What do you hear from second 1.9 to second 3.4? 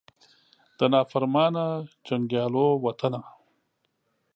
جنګیالو وطنه